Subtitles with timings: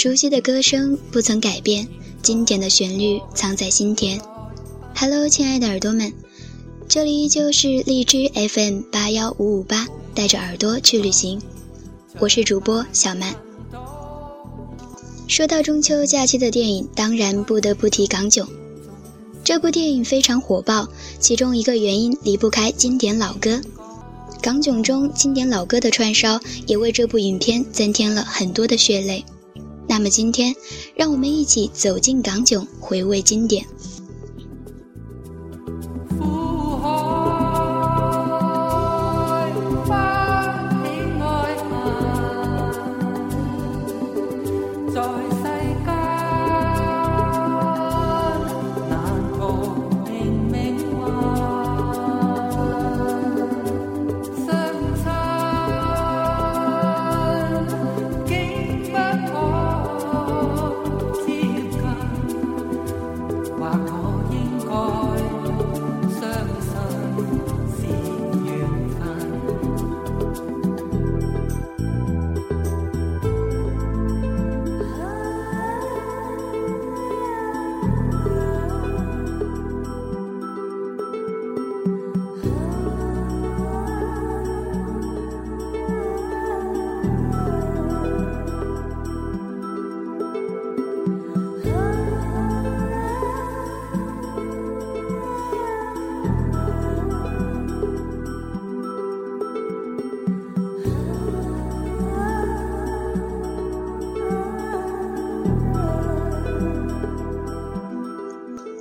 [0.00, 1.88] 熟悉的歌声不曾改变，
[2.22, 4.20] 经典的旋律藏在心田。
[4.94, 6.12] Hello，亲爱的耳朵们，
[6.86, 11.42] 这里依旧是荔枝 FM 八幺五五八，带着耳朵去旅行。
[12.20, 13.34] 我是主播小曼。
[15.26, 18.46] 说到中秋假期的电影，当然不得不提《港囧》。
[19.42, 20.88] 这部电影非常火爆，
[21.18, 23.50] 其中一个原因离不开经典老歌。
[24.40, 26.38] 《港囧》中经典老歌的串烧，
[26.68, 29.24] 也为这部影片增添了很多的血泪。
[29.88, 30.54] 那么今天，
[30.94, 33.66] 让我们一起走进《港囧》，回味经典。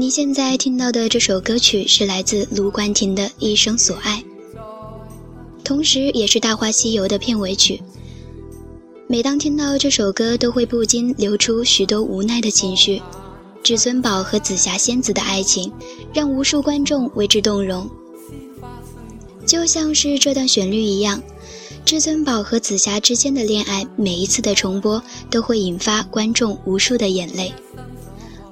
[0.00, 4.24] 你现在听到的这首歌曲是来自卢冠廷的《一生所爱》，
[5.62, 7.82] 同时也是《大话西游》的片尾曲。
[9.06, 13.02] 每当听到这首歌，都会不禁流出许多无奈的情绪。
[13.62, 15.70] 至尊宝和紫霞仙子的爱情，
[16.14, 17.86] 让无数观众为之动容。
[19.44, 21.22] 就像是这段旋律一样，
[21.84, 27.52] 至尊宝和紫霞之间的恋爱，每一次的重播都会引发观众无数的眼泪。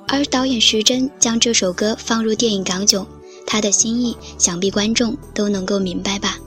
[0.08, 3.04] 而导演徐峥将这首歌放入电影《港囧》，
[3.46, 6.38] 他的心意想必观众都能够明白吧。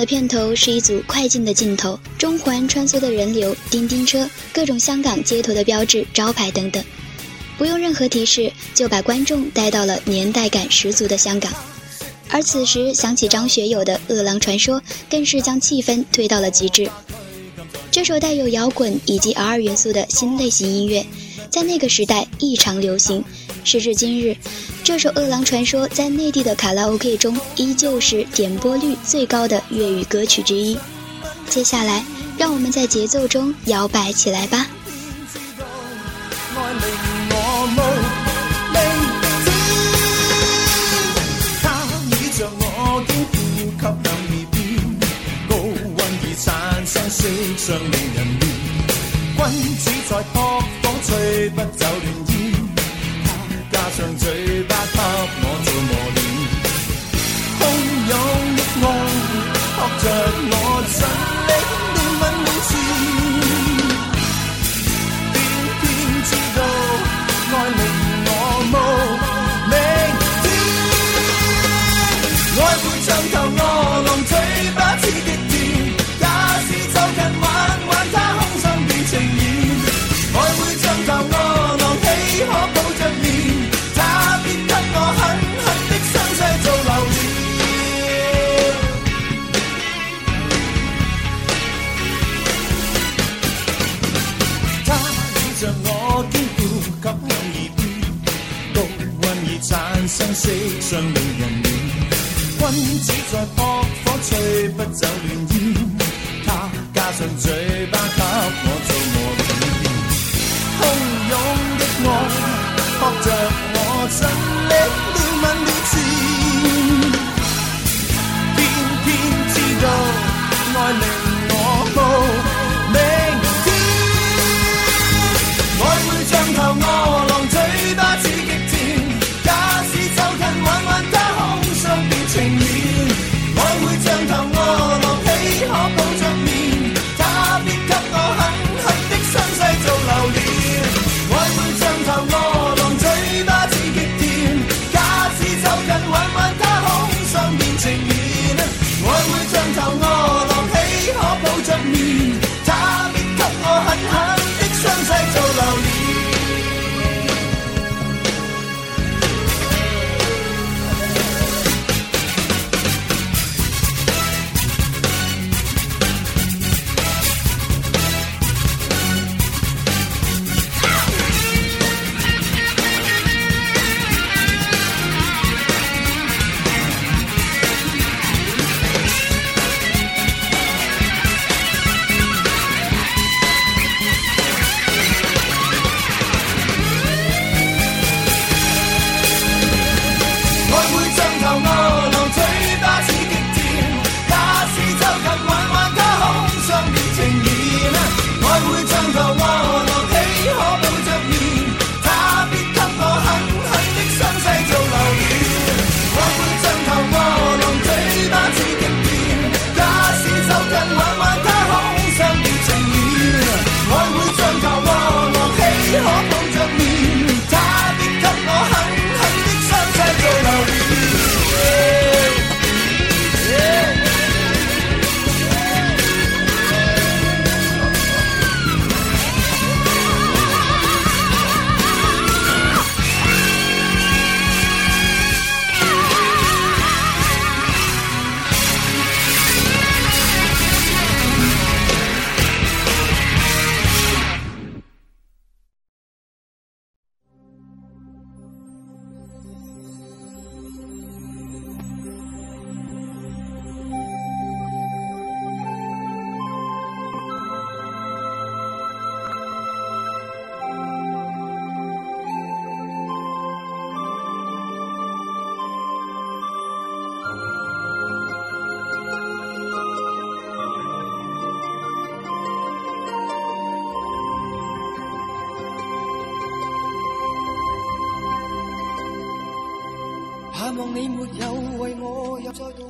[0.00, 6.82] 的片头是一组快进的镜头，中环穿梭的人流、叮叮车、各种香港街头的标志、招牌等等，
[7.58, 11.52] 不用任何提示就把观众带到了年代感十足的香港。
[12.30, 14.80] 而此时响起张学友的《饿狼传说》，
[15.10, 16.90] 更是将气氛推到了极致。
[17.90, 21.04] 这首带有摇滚以及 R 元素的新类型音乐，
[21.50, 23.22] 在那个时代异常流行。
[23.64, 24.36] 时至今日，
[24.82, 30.78] 这首《饿狼传说》在内地的卡拉 OK 中依旧是点播率最高的粤语歌曲之一。
[31.48, 32.04] 接下来，
[32.38, 34.66] 让我们在节奏中摇摆起来吧。
[49.50, 51.86] 君子在扑火吹不走，
[53.96, 54.98] 上嘴巴给
[55.42, 56.18] 我做磨练，
[57.58, 57.62] 汹
[58.08, 58.12] 涌
[58.56, 58.86] 的爱
[59.76, 60.04] 扑着
[60.50, 60.54] 我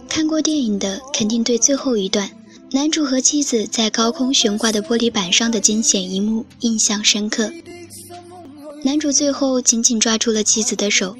[0.09, 2.31] 看过电影的肯定对最后一段
[2.73, 7.51] 男主和妻子在高空悬挂的玻璃板上的惊险一幕印象深刻。
[8.83, 11.17] 男主最后紧紧抓住了妻子的手，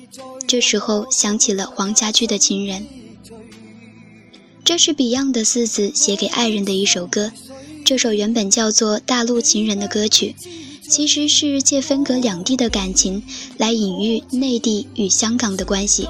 [0.47, 2.83] 这时候想起了黄家驹的《情人》，
[4.65, 7.33] 这是 Beyond 的四子写给爱人的一首歌。
[7.85, 10.35] 这首原本叫做《大陆情人》的歌曲，
[10.89, 13.23] 其实是借分隔两地的感情
[13.59, 16.09] 来隐喻内地与香港的关系。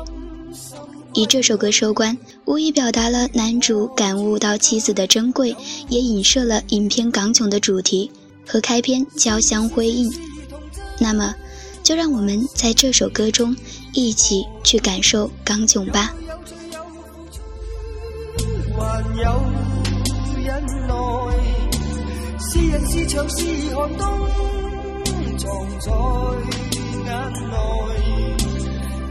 [1.13, 5.57] 以这首歌收官，无疑表达了男主感悟到妻子的珍贵，
[5.89, 8.11] 也影射了影片《港囧》的主题
[8.47, 10.13] 和开篇交相辉映。
[10.99, 11.35] 那么，
[11.83, 13.57] 就让我们在这首歌中
[13.93, 16.15] 一起去感受港囧吧。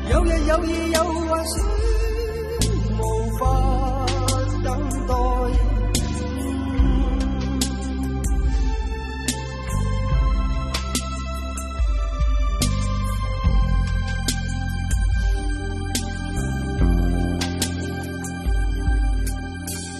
[0.09, 1.63] 有日有夜有幻想，
[2.97, 3.01] 无
[3.37, 3.45] 法
[4.63, 4.67] 等
[5.07, 5.13] 待。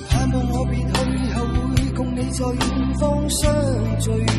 [0.10, 3.38] 盼望我别去，后会共你在远方相
[4.00, 4.39] 聚。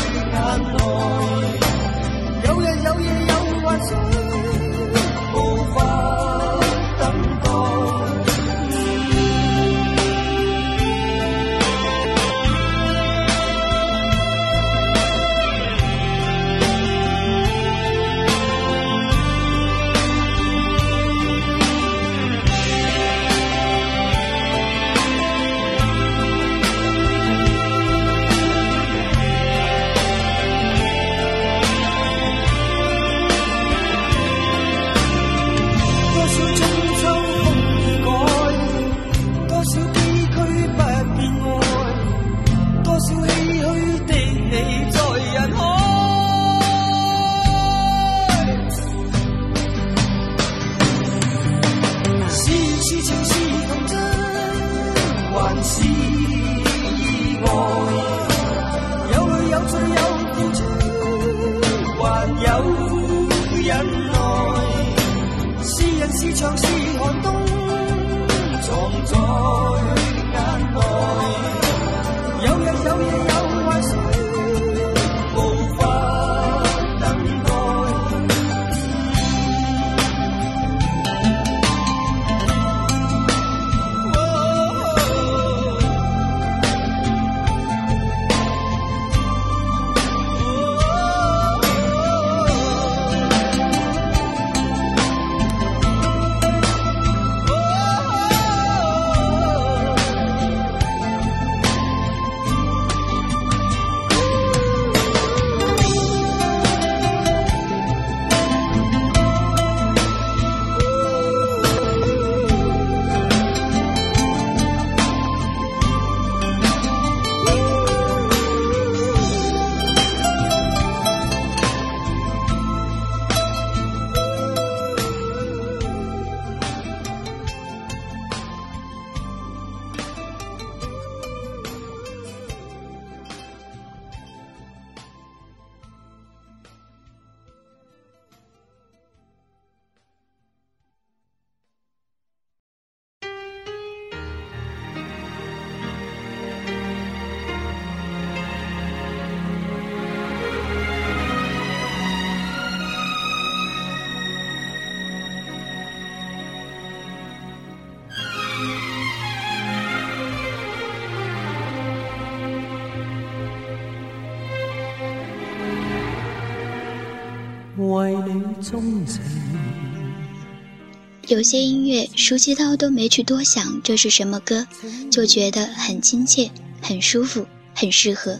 [171.27, 174.67] 有些音乐熟悉到都没去多想这是什么歌，
[175.09, 176.51] 就觉得很亲切、
[176.81, 178.39] 很舒服、很适合。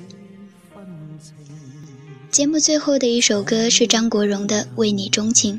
[2.30, 5.56] 节目最后的一首歌是张国荣的《为你钟情》。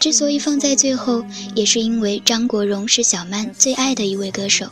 [0.00, 1.24] 之所以放在最后，
[1.54, 4.68] 也是因为张国荣是小曼最爱的一位歌手，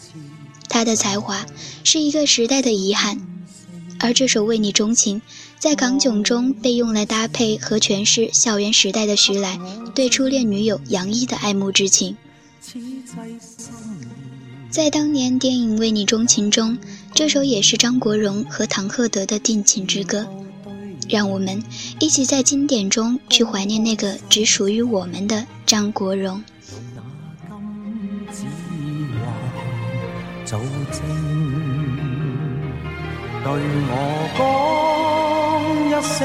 [0.69, 1.47] 他的才华
[1.85, 3.21] 是一个时代的遗憾，
[4.02, 5.21] 而这首《为你钟情》
[5.61, 9.61] 在港囧中被用来搭配和诠释校园时代的徐来
[9.94, 12.16] 对初恋女友杨一的爱慕之情。
[14.71, 16.76] 在当年电影《为你钟情》中，
[17.14, 20.26] 这首也是张国荣和唐鹤德的定情之歌。
[21.09, 21.62] 让我们
[22.00, 26.40] 一起在经典中去怀念那个只属于我们的张國榮。
[30.44, 30.59] 那
[30.90, 31.81] 金
[33.44, 33.50] 对，
[33.90, 33.94] 我
[34.38, 34.40] 讲
[35.88, 36.18] 一声，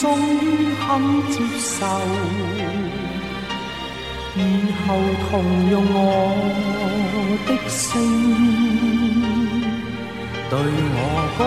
[0.00, 0.02] 终
[0.40, 0.42] 于
[0.80, 0.82] 肯
[1.30, 1.86] 接受，
[4.34, 4.38] 以
[4.84, 4.88] 后
[5.30, 5.30] 同
[5.70, 5.96] 用我
[7.46, 7.94] 的姓，
[10.50, 10.52] 对
[10.94, 10.96] 我
[11.38, 11.40] 讲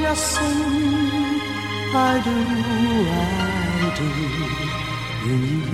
[0.00, 0.26] 一声。
[1.90, 2.28] I do,
[3.10, 3.16] I
[3.96, 4.00] do，
[5.24, 5.72] 愿意一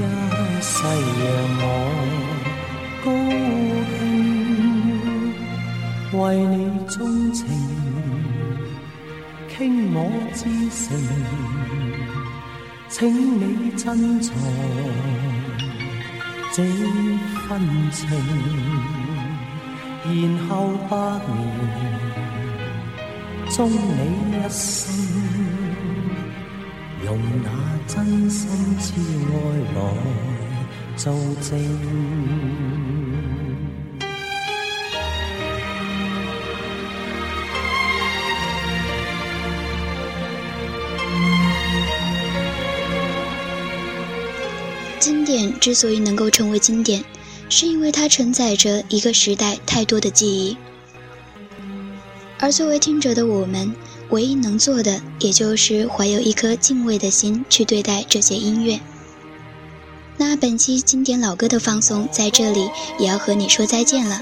[0.62, 1.22] 世让
[1.60, 1.62] 我
[3.04, 3.06] 高
[3.98, 4.02] 兴，
[6.16, 6.56] 為你
[6.86, 7.44] 鍾情，
[9.50, 9.98] 傾我
[10.32, 10.94] 至誠，
[12.88, 14.32] 請你珍藏
[16.52, 16.62] 這
[17.48, 17.50] 份
[17.90, 17.98] 情，
[20.04, 20.08] 然
[20.48, 20.50] 後
[20.88, 20.92] 百
[21.26, 21.36] 年
[23.50, 24.94] 终你一生。
[27.04, 27.48] 用那
[27.86, 28.92] 真心之
[29.30, 29.34] 愛
[29.74, 29.76] 來
[30.96, 32.73] 做證。
[45.60, 47.04] 之所以能够成为经典，
[47.48, 50.56] 是因为它承载着一个时代太多的记忆。
[52.38, 53.74] 而作为听者的我们，
[54.10, 58.78] 唯一能做的，也就是怀有一颗敬畏的心去对待这些音乐。
[60.16, 64.20] 那本期经典老歌的放送在这里也要和你说再见了，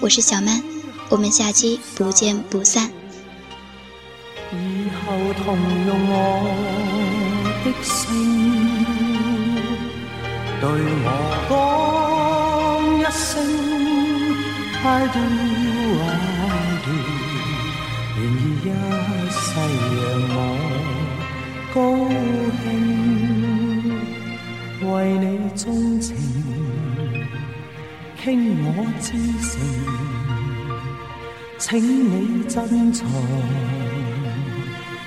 [0.00, 0.62] 我是小曼，
[1.08, 2.90] 我们下期不见不散。
[4.52, 6.14] 以后同用我
[7.64, 9.13] 的声，
[10.64, 10.70] 对
[11.04, 11.12] 我
[11.50, 11.52] 讲
[12.98, 13.22] 一声
[14.82, 15.20] I do
[16.00, 16.02] I
[16.84, 16.88] do，
[18.16, 18.66] 愿意一
[19.30, 20.36] 世让我
[21.74, 21.76] 高
[22.62, 22.64] 兴，
[24.90, 25.24] 为你
[25.54, 25.62] 钟
[26.00, 26.16] 情，
[28.22, 28.24] 倾
[28.64, 28.66] 我
[29.02, 29.06] 至
[29.42, 29.52] 诚，
[31.58, 31.68] 请
[32.08, 32.12] 你
[32.44, 32.56] 珍
[32.90, 33.06] 藏。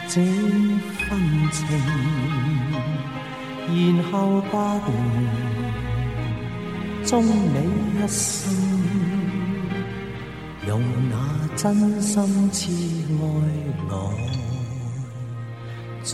[0.07, 1.09] 这份
[1.51, 1.65] 情，
[3.77, 4.55] 然后百
[4.87, 4.89] 年
[7.05, 7.29] 终你
[7.93, 8.51] 一生，
[10.67, 11.15] 用那
[11.55, 12.59] 真心痴
[13.21, 13.23] 爱
[13.89, 13.93] 来
[16.03, 16.11] 做。